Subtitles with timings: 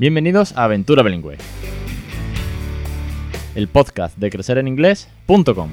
[0.00, 1.36] Bienvenidos a Aventura Bilingüe,
[3.56, 5.70] el podcast de crecereninglés.com.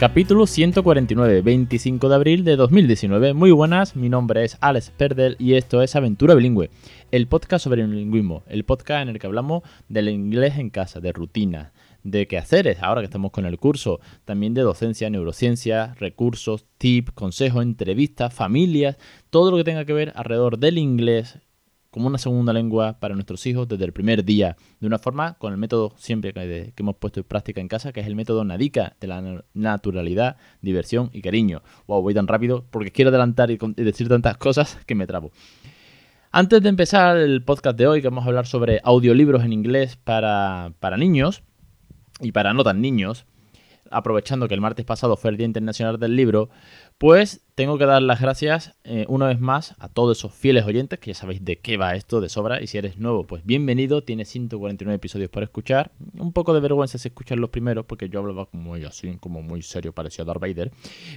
[0.00, 3.32] Capítulo 149, 25 de abril de 2019.
[3.32, 6.70] Muy buenas, mi nombre es Alex Perdel y esto es Aventura Bilingüe,
[7.12, 10.98] el podcast sobre el lingüismo, el podcast en el que hablamos del inglés en casa,
[10.98, 11.70] de rutina,
[12.06, 17.62] de quehaceres, ahora que estamos con el curso, también de docencia, neurociencia, recursos, tips, consejos,
[17.62, 18.96] entrevistas, familias,
[19.30, 21.40] todo lo que tenga que ver alrededor del inglés
[21.90, 25.52] como una segunda lengua para nuestros hijos desde el primer día, de una forma con
[25.52, 28.96] el método siempre que, hemos puesto en práctica en casa, que es el método NADICA,
[29.00, 31.62] de la naturalidad, diversión y cariño.
[31.86, 35.32] Wow, voy tan rápido porque quiero adelantar y decir tantas cosas que me trabo.
[36.32, 39.96] Antes de empezar el podcast de hoy, que vamos a hablar sobre audiolibros en inglés
[39.96, 41.42] para, para niños,
[42.20, 43.26] y para no tan niños,
[43.90, 46.50] aprovechando que el martes pasado fue el Día Internacional del Libro,
[46.98, 50.98] pues tengo que dar las gracias eh, una vez más a todos esos fieles oyentes,
[50.98, 54.02] que ya sabéis de qué va esto de sobra, y si eres nuevo, pues bienvenido,
[54.02, 58.20] tienes 149 episodios por escuchar, un poco de vergüenza si escuchar los primeros, porque yo
[58.20, 60.70] hablaba como así, como muy serio, parecía Darth Vader,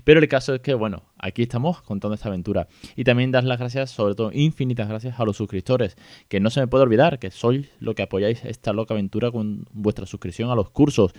[0.05, 3.59] pero el caso es que, bueno, aquí estamos contando esta aventura, y también dar las
[3.59, 5.97] gracias, sobre todo infinitas gracias a los suscriptores,
[6.29, 9.65] que no se me puede olvidar que sois lo que apoyáis esta loca aventura con
[9.73, 11.11] vuestra suscripción a los cursos,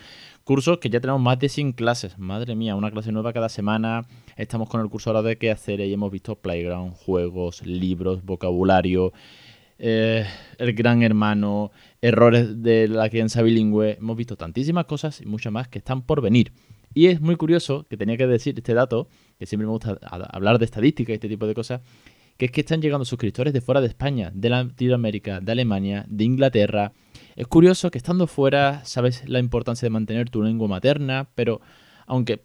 [0.44, 4.06] cursos que ya tenemos más de 100 clases, madre mía, una clase nueva cada semana,
[4.38, 9.12] estamos con el curso ahora de qué hacer y hemos visto playground, juegos, libros, vocabulario,
[9.78, 10.24] eh,
[10.58, 13.96] el gran hermano, errores de la crianza bilingüe.
[13.98, 16.52] Hemos visto tantísimas cosas y muchas más que están por venir.
[16.94, 20.58] Y es muy curioso que tenía que decir este dato, que siempre me gusta hablar
[20.58, 21.80] de estadística y este tipo de cosas,
[22.36, 26.24] que es que están llegando suscriptores de fuera de España, de Latinoamérica, de Alemania, de
[26.24, 26.92] Inglaterra.
[27.36, 31.60] Es curioso que estando fuera sabes la importancia de mantener tu lengua materna, pero
[32.06, 32.40] aunque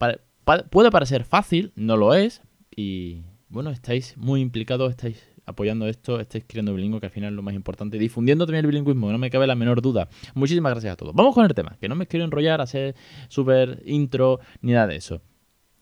[0.69, 2.41] puede parecer fácil, no lo es.
[2.75, 7.35] Y bueno, estáis muy implicados, estáis apoyando esto, estáis creando bilingüe, que al final es
[7.35, 10.09] lo más importante, difundiendo también el bilingüismo, no me cabe la menor duda.
[10.33, 11.13] Muchísimas gracias a todos.
[11.13, 12.95] Vamos con el tema, que no me quiero enrollar, hacer
[13.27, 15.21] súper intro ni nada de eso.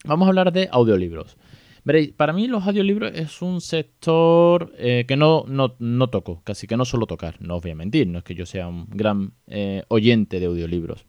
[0.05, 1.37] Vamos a hablar de audiolibros.
[1.85, 6.77] Veréis, para mí los audiolibros es un sector eh, que no, no, toco, casi que
[6.77, 9.33] no suelo tocar, no os voy a mentir, no es que yo sea un gran
[9.47, 11.05] eh, oyente de audiolibros.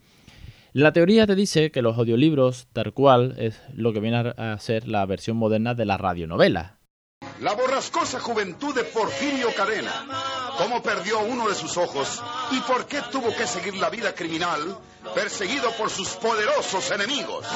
[0.77, 4.89] La teoría te dice que los audiolibros, tal cual, es lo que viene a ser
[4.89, 6.81] la versión moderna de la radionovela.
[7.41, 9.93] La borrascosa juventud de Porfirio Cadena.
[10.59, 12.21] Cómo perdió uno de sus ojos
[12.51, 14.77] y por qué tuvo que seguir la vida criminal
[15.15, 17.47] perseguido por sus poderosos enemigos.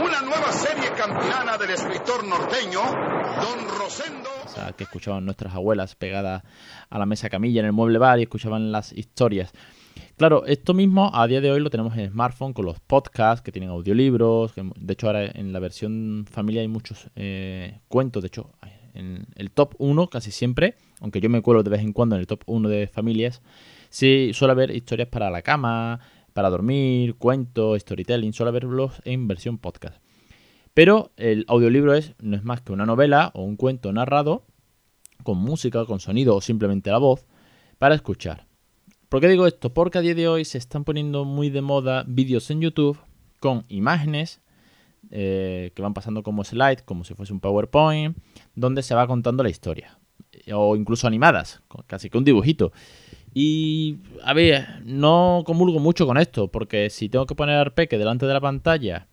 [0.00, 2.80] Una nueva serie campilana del escritor norteño,
[3.40, 4.30] Don Rosendo.
[4.44, 6.42] O sea, que escuchaban nuestras abuelas pegadas
[6.90, 9.52] a la mesa camilla en el mueble bar y escuchaban las historias.
[10.16, 13.50] Claro, esto mismo a día de hoy lo tenemos en smartphone con los podcasts que
[13.50, 14.52] tienen audiolibros.
[14.54, 18.22] de hecho, ahora en la versión familia hay muchos eh, cuentos.
[18.22, 18.52] De hecho,
[18.94, 22.20] en el top 1 casi siempre, aunque yo me cuelo de vez en cuando en
[22.20, 23.42] el top 1 de familias,
[23.90, 26.00] sí suele haber historias para la cama,
[26.32, 30.03] para dormir, cuentos, storytelling, suele verlos en versión podcast.
[30.74, 34.44] Pero el audiolibro es, no es más que una novela o un cuento narrado
[35.22, 37.26] con música, con sonido o simplemente la voz
[37.78, 38.46] para escuchar.
[39.08, 39.72] ¿Por qué digo esto?
[39.72, 42.98] Porque a día de hoy se están poniendo muy de moda vídeos en YouTube
[43.38, 44.40] con imágenes
[45.10, 48.16] eh, que van pasando como slide, como si fuese un PowerPoint,
[48.56, 49.98] donde se va contando la historia.
[50.52, 52.72] O incluso animadas, casi que un dibujito.
[53.32, 57.98] Y, a ver, no comulgo mucho con esto, porque si tengo que poner al peque
[57.98, 59.06] delante de la pantalla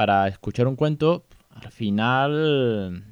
[0.00, 3.04] para escuchar un cuento, al final,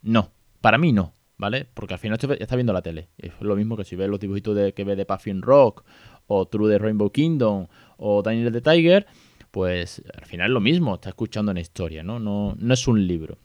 [0.00, 0.30] no.
[0.62, 1.66] Para mí no, ¿vale?
[1.74, 3.10] Porque al final está viendo la tele.
[3.18, 5.84] Es lo mismo que si ves los dibujitos de, que ve de Puffin Rock,
[6.26, 7.66] o True de Rainbow Kingdom,
[7.98, 9.06] o Daniel the Tiger,
[9.50, 12.18] pues al final es lo mismo, está escuchando una historia, ¿no?
[12.18, 13.36] No, no es un libro.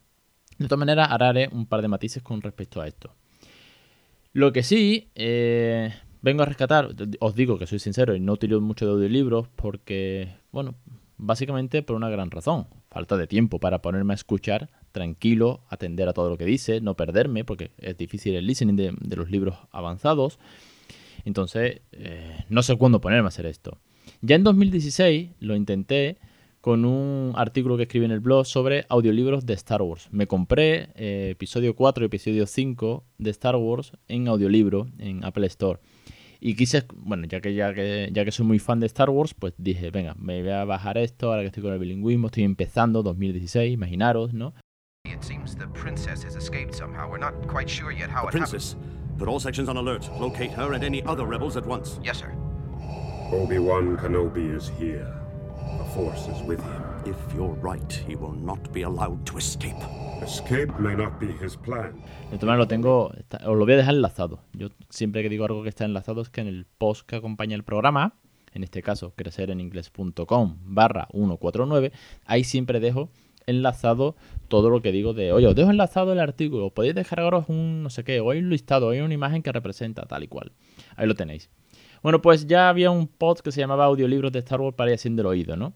[0.58, 3.14] De todas maneras, haré un par de matices con respecto a esto.
[4.32, 8.62] Lo que sí, eh, vengo a rescatar, os digo que soy sincero y no utilizo
[8.62, 10.76] mucho de audiolibros porque, bueno,
[11.18, 12.68] básicamente por una gran razón.
[12.90, 16.96] Falta de tiempo para ponerme a escuchar tranquilo, atender a todo lo que dice, no
[16.96, 20.40] perderme, porque es difícil el listening de, los libros avanzados.
[21.26, 23.78] Entonces, eh, no sé cuándo ponerme a hacer esto.
[24.22, 26.18] Ya en 2016 lo intenté
[26.62, 30.10] con un artículo que escribí en el blog sobre audiolibros de Star Wars.
[30.12, 35.48] Me compré eh, episodio 4 y episodio 5 de Star Wars en audiolibro en Apple
[35.48, 35.80] Store.
[36.40, 39.34] Y quise, bueno, ya que, ya que ya que soy muy fan de Star Wars,
[39.34, 42.44] pues dije, venga, me voy a bajar esto ahora que estoy con el bilingüismo, estoy
[42.44, 44.54] empezando 2016, imaginaros, ¿no?
[45.06, 47.10] It seems the princess has escaped somehow.
[47.10, 48.76] We're not quite sure yet how the princess.
[49.18, 50.10] Put all sections on alert.
[50.20, 52.00] Locate her and any other rebels at once.
[52.04, 52.34] Yes, sir.
[53.32, 55.12] Obi-Wan Kenobi is here.
[55.78, 56.84] The Force is with him.
[57.06, 59.82] If you're right, he will not be allowed to escape.
[62.32, 64.40] De todas maneras lo tengo, os lo voy a dejar enlazado.
[64.54, 67.56] Yo siempre que digo algo que está enlazado es que en el post que acompaña
[67.56, 68.16] el programa,
[68.54, 71.92] en este caso crecereningles.com barra 149,
[72.26, 73.10] ahí siempre dejo
[73.46, 74.16] enlazado
[74.50, 77.90] todo lo que digo de, oye, os dejo enlazado el artículo, podéis descargaros un no
[77.90, 80.52] sé qué, o hay un listado, o hay una imagen que representa tal y cual.
[80.96, 81.50] Ahí lo tenéis.
[82.04, 84.96] Bueno, pues ya había un post que se llamaba Audiolibros de Star Wars para ir
[84.96, 85.74] haciendo el oído, ¿no?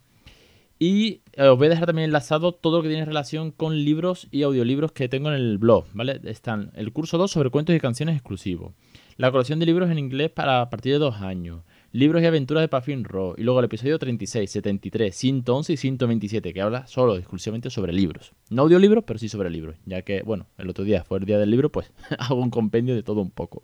[0.83, 4.27] Y eh, os voy a dejar también enlazado todo lo que tiene relación con libros
[4.31, 6.19] y audiolibros que tengo en el blog, ¿vale?
[6.23, 8.73] Están el curso 2 sobre cuentos y canciones exclusivos,
[9.15, 11.61] la colección de libros en inglés para a partir de dos años,
[11.91, 16.51] libros y aventuras de Puffin Raw, y luego el episodio 36, 73, 111 y 127,
[16.51, 18.31] que habla solo exclusivamente sobre libros.
[18.49, 21.37] No audiolibros, pero sí sobre libros, ya que, bueno, el otro día fue el día
[21.37, 23.61] del libro, pues hago un compendio de todo un poco.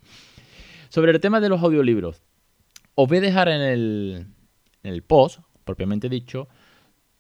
[0.90, 2.22] Sobre el tema de los audiolibros,
[2.94, 4.28] os voy a dejar en el,
[4.84, 6.48] en el post, propiamente dicho,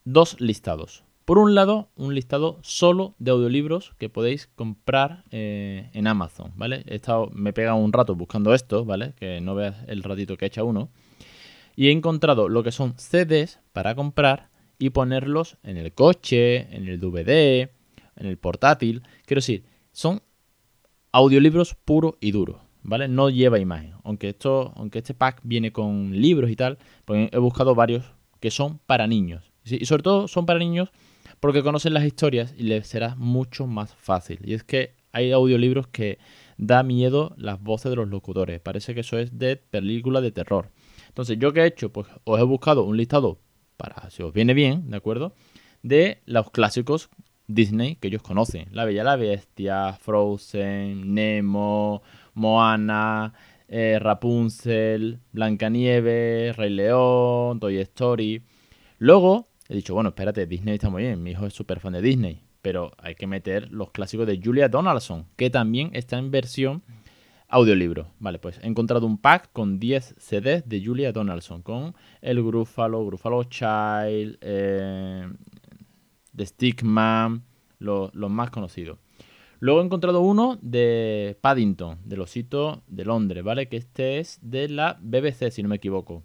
[0.07, 1.03] dos listados.
[1.25, 6.85] Por un lado, un listado solo de audiolibros que podéis comprar eh, en Amazon, ¿vale?
[6.87, 9.13] He estado, me he pegado un rato buscando esto, ¿vale?
[9.17, 10.89] Que no veas el ratito que he hecho uno.
[11.75, 14.49] Y he encontrado lo que son CDs para comprar
[14.79, 17.69] y ponerlos en el coche, en el DVD,
[18.15, 19.03] en el portátil.
[19.25, 20.21] Quiero decir, son
[21.11, 23.09] audiolibros puros y duros, ¿vale?
[23.09, 23.95] No lleva imagen.
[24.05, 28.05] Aunque, esto, aunque este pack viene con libros y tal, pues he buscado varios
[28.39, 29.46] que son para niños.
[29.71, 30.89] Y sobre todo son para niños
[31.39, 34.39] porque conocen las historias y les será mucho más fácil.
[34.43, 36.19] Y es que hay audiolibros que
[36.57, 38.59] da miedo las voces de los locutores.
[38.59, 40.71] Parece que eso es de película de terror.
[41.07, 41.91] Entonces, ¿yo qué he hecho?
[41.91, 43.39] Pues os he buscado un listado
[43.77, 45.33] para, si os viene bien, ¿de acuerdo?
[45.83, 47.09] De los clásicos
[47.47, 48.67] Disney que ellos conocen.
[48.71, 52.01] La Bella la Bestia, Frozen, Nemo,
[52.33, 53.33] Moana,
[53.67, 58.43] eh, Rapunzel, Blancanieves, Rey León, Toy Story.
[58.99, 62.01] Luego he dicho, bueno, espérate, Disney está muy bien, mi hijo es súper fan de
[62.01, 66.83] Disney, pero hay que meter los clásicos de Julia Donaldson, que también está en versión
[67.49, 68.07] audiolibro.
[68.19, 73.05] Vale, pues he encontrado un pack con 10 CDs de Julia Donaldson, con el Gruffalo,
[73.05, 75.27] Gruffalo Child, eh,
[76.35, 77.43] The Stickman,
[77.79, 78.99] lo- los más conocidos.
[79.59, 83.67] Luego he encontrado uno de Paddington, del osito de Londres, ¿vale?
[83.69, 86.23] Que este es de la BBC, si no me equivoco.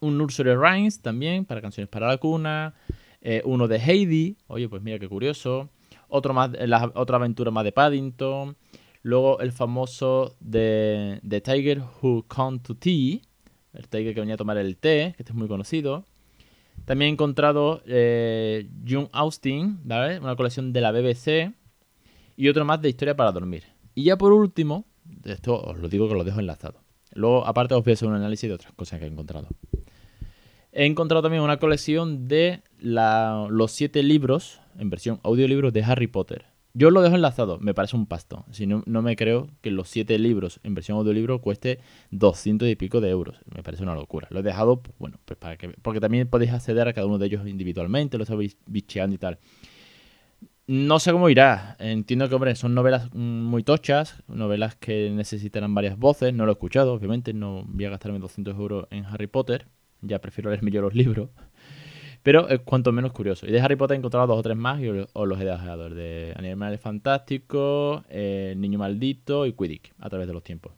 [0.00, 2.74] Un Nursery Rhymes también, para canciones para la cuna.
[3.20, 5.70] Eh, uno de Heidi, oye, pues mira qué curioso.
[6.08, 8.56] Otro más, eh, otra aventura más de Paddington.
[9.02, 13.20] Luego el famoso de The Tiger Who Come to Tea,
[13.72, 16.04] el tiger que venía a tomar el té, que este es muy conocido.
[16.84, 20.18] También he encontrado eh, June Austen, ¿vale?
[20.18, 21.54] Una colección de la BBC.
[22.36, 23.64] Y otro más de historia para dormir.
[23.94, 24.84] Y ya por último,
[25.24, 26.80] esto os lo digo que lo dejo enlazado.
[27.14, 29.48] Luego, aparte, os voy a hacer un análisis de otras cosas que he encontrado.
[30.72, 36.46] He encontrado también una colección de los siete libros, en versión audiolibro, de Harry Potter.
[36.74, 38.44] Yo lo dejo enlazado, me parece un pastón.
[38.52, 41.80] Si no, no me creo que los siete libros en versión audiolibro cueste
[42.10, 43.40] 200 y pico de euros.
[43.52, 44.28] Me parece una locura.
[44.30, 45.70] Lo he dejado, bueno, pues para que.
[45.70, 49.38] Porque también podéis acceder a cada uno de ellos individualmente, lo estáis bicheando y tal.
[50.68, 51.76] No sé cómo irá.
[51.80, 56.34] Entiendo que, hombre, son novelas mm, muy tochas, novelas que necesitarán varias voces.
[56.34, 57.32] No lo he escuchado, obviamente.
[57.32, 59.66] No voy a gastarme 200 euros en Harry Potter.
[60.00, 61.30] Ya prefiero leerme yo los libros.
[62.22, 63.46] Pero es cuanto menos curioso.
[63.46, 65.44] Y de Harry Potter he encontrado dos o tres más y os os los he
[65.44, 65.86] dejado.
[65.86, 70.72] El de Animales Fantásticos, eh, Niño Maldito y Quidditch, a través de los tiempos.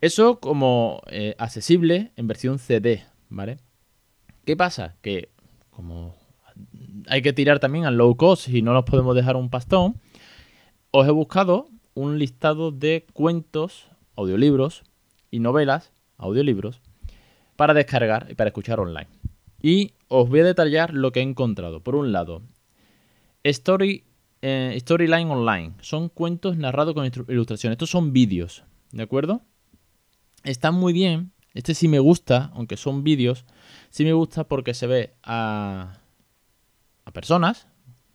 [0.00, 3.58] Eso como eh, accesible en versión CD, ¿vale?
[4.44, 4.96] ¿Qué pasa?
[5.00, 5.30] Que
[5.70, 6.14] como
[7.08, 9.96] hay que tirar también al low cost y no nos podemos dejar un pastón,
[10.90, 14.82] os he buscado un listado de cuentos, audiolibros
[15.30, 16.80] y novelas, audiolibros,
[17.56, 19.08] para descargar y para escuchar online.
[19.60, 21.80] Y os voy a detallar lo que he encontrado.
[21.80, 22.42] Por un lado,
[23.42, 24.04] Story,
[24.42, 25.72] eh, Storyline Online.
[25.80, 27.74] Son cuentos narrados con ilustraciones.
[27.74, 29.42] Estos son vídeos, ¿de acuerdo?
[30.44, 31.32] Están muy bien.
[31.54, 33.44] Este sí me gusta, aunque son vídeos.
[33.90, 36.00] Sí me gusta porque se ve a,
[37.04, 37.66] a personas,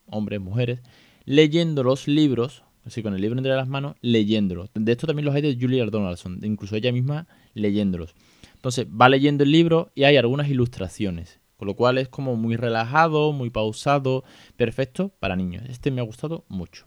[0.05, 0.81] hombres, mujeres,
[1.25, 4.69] leyendo los libros, así con el libro entre las manos, leyéndolos.
[4.73, 8.15] De esto también los hay de Julia Donaldson, incluso ella misma leyéndolos.
[8.61, 12.57] Entonces va leyendo el libro y hay algunas ilustraciones, con lo cual es como muy
[12.57, 14.23] relajado, muy pausado,
[14.55, 15.63] perfecto para niños.
[15.67, 16.85] Este me ha gustado mucho.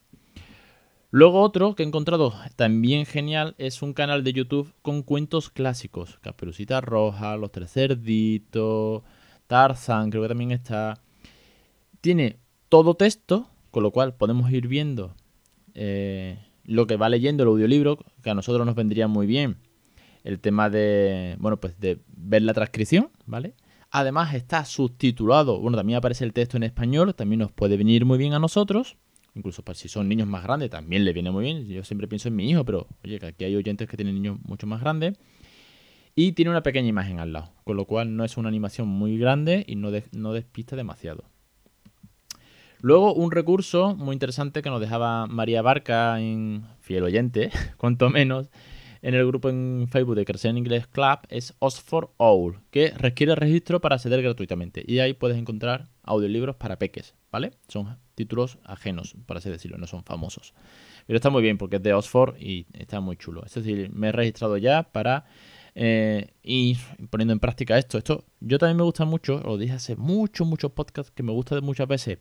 [1.11, 6.21] Luego otro que he encontrado también genial es un canal de YouTube con cuentos clásicos.
[6.21, 9.03] Caperucita Roja, Los Tres Cerditos,
[9.49, 11.01] Tarzan, creo que también está.
[12.01, 12.39] Tiene
[12.69, 15.17] todo texto, con lo cual podemos ir viendo
[15.75, 19.57] eh, lo que va leyendo el audiolibro, que a nosotros nos vendría muy bien.
[20.25, 23.55] El tema de, bueno, pues de ver la transcripción, ¿vale?
[23.91, 28.19] Además está subtitulado, bueno, también aparece el texto en español, también nos puede venir muy
[28.19, 28.97] bien a nosotros.
[29.37, 31.67] Incluso para si son niños más grandes, también le viene muy bien.
[31.67, 34.39] Yo siempre pienso en mi hijo, pero oye, que aquí hay oyentes que tienen niños
[34.43, 35.19] mucho más grandes.
[36.17, 39.19] Y tiene una pequeña imagen al lado, con lo cual no es una animación muy
[39.19, 41.25] grande y no, no despista demasiado.
[42.81, 48.51] Luego, un recurso muy interesante que nos dejaba María Barca en fiel oyente, cuanto menos,
[49.05, 53.35] en el grupo en Facebook de Crecer en Inglés Club es Oxford Owl, que requiere
[53.35, 54.83] registro para acceder gratuitamente.
[54.87, 57.53] Y ahí puedes encontrar audiolibros para peques, ¿vale?
[57.69, 60.55] Son títulos ajenos, por así decirlo, no son famosos.
[61.07, 63.45] Pero está muy bien porque es de Oxford y está muy chulo.
[63.45, 65.27] Es decir, me he registrado ya para
[65.75, 66.79] eh, ir
[67.11, 67.99] poniendo en práctica esto.
[67.99, 71.61] Esto yo también me gusta mucho, lo dije hace muchos, muchos podcasts, que me gusta
[71.61, 72.21] muchas veces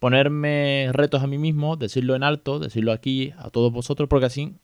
[0.00, 4.56] ponerme retos a mí mismo, decirlo en alto, decirlo aquí a todos vosotros, porque así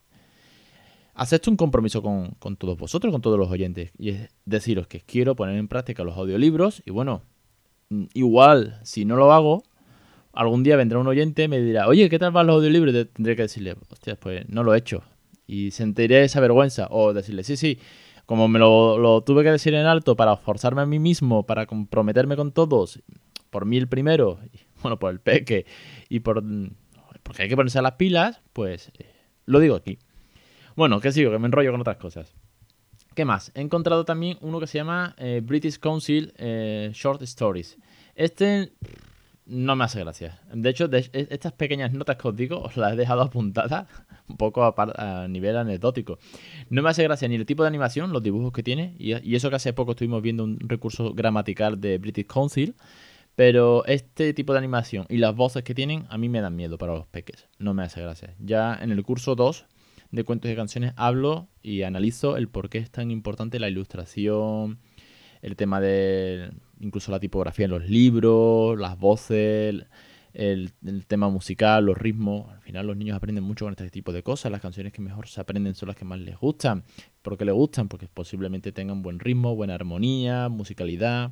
[1.13, 5.35] acepto un compromiso con, todos vosotros, con todos los oyentes, y es deciros que quiero
[5.35, 7.21] poner en práctica los audiolibros y bueno,
[7.89, 9.63] mm, igual si no lo hago,
[10.33, 12.93] algún día vendrá un oyente y me dirá, oye, ¿qué tal van los audiolibros?
[12.95, 15.03] Y tendré que decirle, hostia, pues no lo he hecho.
[15.45, 16.87] Y sentiré esa vergüenza.
[16.89, 17.77] O decirle, sí, sí,
[18.25, 22.35] como me lo, tuve que decir en alto para forzarme a mí mismo, para comprometerme
[22.35, 23.01] con todos,
[23.49, 24.39] por mí el primero,
[24.81, 25.65] bueno, por el peque
[26.09, 26.43] y por...
[26.43, 26.71] Mm,
[27.21, 29.05] porque hay que ponerse a las pilas, pues eh,
[29.45, 29.97] lo digo aquí.
[30.75, 32.33] Bueno, que sigo, que me enrollo con otras cosas.
[33.15, 33.51] ¿Qué más?
[33.53, 37.77] He encontrado también uno que se llama eh, British Council eh, Short Stories.
[38.15, 38.73] Este
[39.45, 40.39] no me hace gracia.
[40.51, 43.87] De hecho, e, estas pequeñas notas que os digo, os las he dejado apuntadas
[44.27, 46.17] un poco a, nivel anecdótico.
[46.69, 49.35] No me hace gracia ni el tipo de animación, los dibujos que tiene, y, y,
[49.35, 52.75] eso que hace poco estuvimos viendo un recurso gramatical de British Council,
[53.35, 56.77] pero este tipo de animación y las voces que tienen a mí me dan miedo
[56.77, 57.47] para los peques.
[57.59, 58.35] No me hace gracia.
[58.39, 59.65] Ya en el curso 2
[60.13, 64.77] de cuentos y canciones hablo y analizo el por qué es tan importante la ilustración,
[65.41, 69.85] el tema de incluso la tipografía en los libros, las voces,
[70.33, 70.71] el,
[71.07, 72.51] tema musical, los ritmos.
[72.51, 74.51] Al final los niños aprenden mucho con este tipo de cosas.
[74.51, 76.83] Las canciones que mejor se aprenden son las que más les gustan.
[77.23, 77.87] ¿Por qué les gustan?
[77.87, 81.31] Porque posiblemente tengan buen ritmo, buena armonía, musicalidad.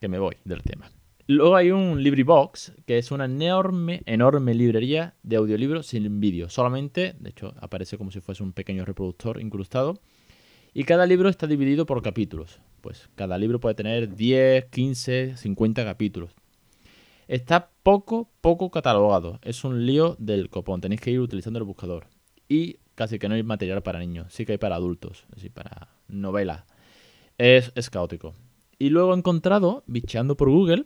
[0.00, 0.90] Que me voy del tema.
[1.26, 6.50] Luego hay un LibriVox, que es una enorme, enorme librería de audiolibros sin vídeo.
[6.50, 9.98] Solamente, de hecho, aparece como si fuese un pequeño reproductor incrustado.
[10.74, 12.60] Y cada libro está dividido por capítulos.
[12.82, 16.32] Pues cada libro puede tener 10, 15, 50 capítulos.
[17.26, 19.38] Está poco, poco catalogado.
[19.42, 20.82] Es un lío del copón.
[20.82, 22.08] Tenéis que ir utilizando el buscador.
[22.50, 24.30] Y casi que no hay material para niños.
[24.30, 25.24] Sí que hay para adultos.
[25.34, 26.64] Decir, para novelas.
[27.38, 28.34] Es, es caótico.
[28.78, 30.84] Y luego he encontrado, bicheando por Google,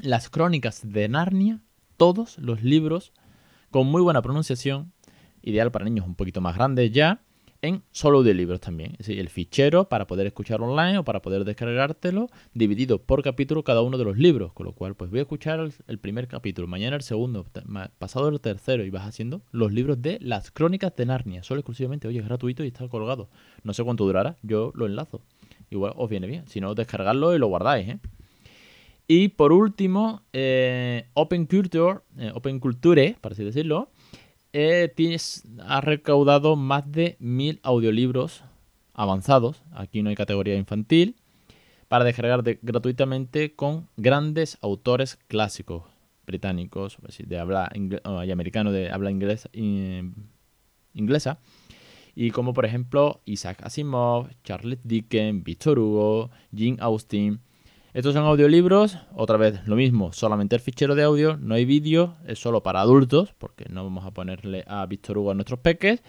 [0.00, 1.60] las crónicas de Narnia,
[1.96, 3.12] todos los libros
[3.70, 4.92] con muy buena pronunciación,
[5.42, 7.22] ideal para niños un poquito más grandes ya,
[7.64, 8.92] en solo de libros también.
[8.92, 13.64] Es decir, el fichero para poder escucharlo online o para poder descargártelo, dividido por capítulo
[13.64, 14.52] cada uno de los libros.
[14.52, 17.46] Con lo cual, pues voy a escuchar el, primer capítulo, mañana el segundo,
[17.98, 21.42] pasado el tercero y vas haciendo los libros de las crónicas de Narnia.
[21.42, 23.30] Solo exclusivamente, oye, es gratuito y está colgado.
[23.62, 25.22] No sé cuánto durará, yo lo enlazo.
[25.70, 26.46] Igual os viene bien.
[26.46, 27.98] Si no, descargarlo y lo guardáis, ¿eh?
[29.06, 33.90] Y por último, eh, Open Culture, eh, Open Culture, para así decirlo,
[34.52, 38.44] eh, tienes, ha recaudado más de mil audiolibros
[38.94, 39.62] avanzados.
[39.72, 41.16] Aquí no hay categoría infantil.
[41.88, 45.84] Para descargar gratuitamente con grandes autores clásicos
[46.26, 49.50] británicos, de habla y americano de habla inglesa,
[50.94, 51.38] inglesa.
[52.16, 57.40] Y como por ejemplo Isaac Asimov, Charles Dickens, Victor Hugo, Jane Austen
[57.94, 62.16] estos son audiolibros, otra vez lo mismo, solamente el fichero de audio, no hay vídeo,
[62.26, 66.02] es solo para adultos, porque no vamos a ponerle a Víctor Hugo a nuestros peques,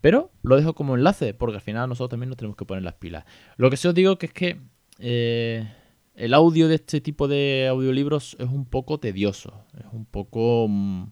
[0.00, 2.94] pero lo dejo como enlace, porque al final nosotros también nos tenemos que poner las
[2.94, 3.24] pilas.
[3.56, 4.60] Lo que sí os digo que es que
[5.00, 5.68] eh,
[6.14, 10.68] el audio de este tipo de audiolibros es un poco tedioso, es un poco...
[10.68, 11.06] Mm,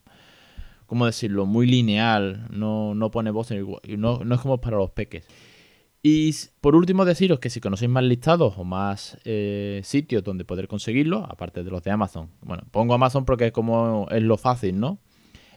[0.86, 1.46] ¿Cómo decirlo?
[1.46, 3.64] Muy lineal, no, no pone voz, en
[3.96, 5.24] no, no es como para los peques.
[6.02, 10.66] Y por último deciros que si conocéis más listados o más eh, sitios donde poder
[10.66, 14.80] conseguirlo, aparte de los de Amazon, bueno, pongo Amazon porque es como es lo fácil,
[14.80, 14.98] ¿no?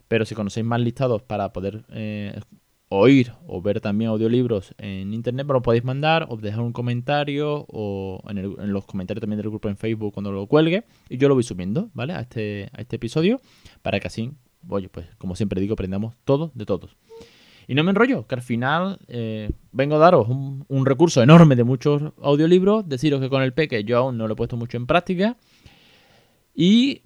[0.10, 2.38] Pero si conocéis más listados para poder eh,
[2.90, 7.66] oír o ver también audiolibros en internet, me lo podéis mandar o dejar un comentario
[7.70, 11.36] o en, los comentarios también del grupo en Facebook cuando lo cuelgue y yo lo
[11.36, 12.14] voy subiendo, ¿vale?
[12.14, 13.40] A este, a este episodio
[13.82, 14.34] para que así,
[14.68, 16.98] oye, pues como siempre digo, aprendamos todos de todos.
[17.68, 21.64] Y no me enrollo, que al final eh, vengo a daros un, recurso enorme de
[21.64, 24.86] muchos audiolibros, deciros que con el peque yo aún no lo he puesto mucho en
[24.86, 25.38] práctica
[26.54, 27.02] y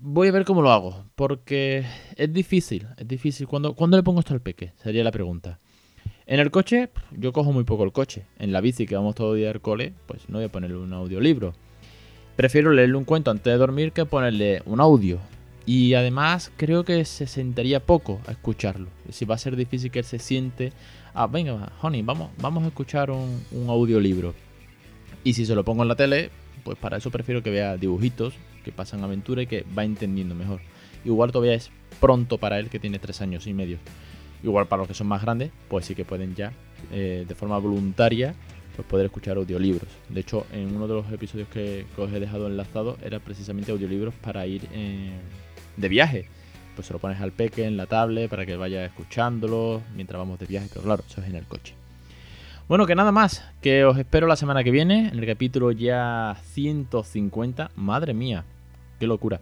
[0.00, 1.84] voy a ver cómo lo hago, porque
[2.16, 3.46] es difícil, es difícil.
[3.46, 4.72] ¿Cuándo, le pongo esto al peque?
[4.76, 5.58] Sería la pregunta.
[6.26, 8.26] En el coche, yo cojo muy poco el coche.
[8.38, 10.76] En la bici, que vamos todo el día al cole, pues no voy a ponerle
[10.76, 11.54] un audiolibro.
[12.36, 15.18] Prefiero leerle un cuento antes de dormir que ponerle un audio.
[15.66, 18.86] Y además creo que se sentaría poco a escucharlo.
[19.10, 20.72] Si va a ser difícil que él se siente.
[21.12, 24.32] Ah, venga, honey, vamos, vamos a escuchar un, audiolibro.
[25.24, 26.30] Y si se lo pongo en la tele,
[26.62, 30.60] pues para eso prefiero que vea dibujitos, que pasan aventura y que va entendiendo mejor.
[31.04, 33.78] Igual todavía es pronto para él, que tiene tres años y medio.
[34.44, 36.52] Igual para los que son más grandes, pues sí que pueden ya,
[36.92, 38.36] eh, de forma voluntaria,
[38.76, 39.88] pues poder escuchar audiolibros.
[40.10, 43.72] De hecho, en uno de los episodios que, que os he dejado enlazado era precisamente
[43.72, 45.10] audiolibros para ir eh,
[45.76, 46.28] de viaje.
[46.74, 50.38] Pues se lo pones al peque en la tablet para que vaya escuchándolo mientras vamos
[50.38, 51.74] de viaje, pero claro, eso es en el coche.
[52.68, 56.36] Bueno, que nada más, que os espero la semana que viene, en el capítulo ya
[56.52, 57.70] 150.
[57.76, 58.44] Madre mía,
[58.98, 59.40] qué locura.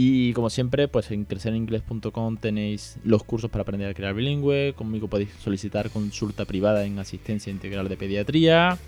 [0.00, 4.72] Y como siempre, pues en crecereningles.com tenéis los cursos para aprender a crear bilingüe.
[4.74, 8.78] Conmigo podéis solicitar consulta privada en asistencia integral de pediatría.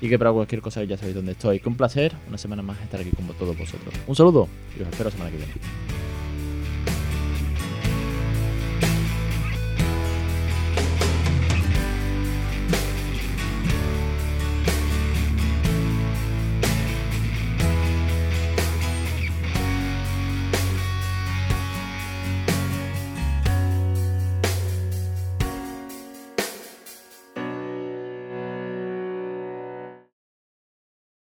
[0.00, 1.60] Y que para cualquier cosa ya sabéis dónde estoy.
[1.60, 3.94] Que un placer, una semana más estar aquí con todos vosotros.
[4.06, 4.48] Un saludo
[4.78, 5.52] y os espero la semana que viene.